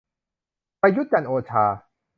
[0.81, 1.65] ประยุทธ์ จันทร์โอชา